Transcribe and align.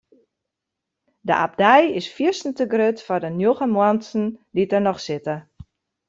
De 1.21 1.33
abdij 1.35 1.91
is 1.97 2.07
fierstente 2.13 2.65
grut 2.73 2.99
foar 3.05 3.21
de 3.25 3.31
njoggen 3.39 3.69
muontsen 3.75 4.25
dy't 4.55 4.71
der 4.73 4.83
noch 4.87 5.01
sitte. 5.05 5.35